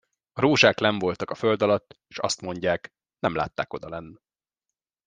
[0.33, 4.13] A rózsák lenn voltak a föld alatt, s azt mondják; nem látták odalenn.